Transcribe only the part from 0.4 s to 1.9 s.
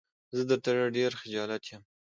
درته ډېر خجالت يم.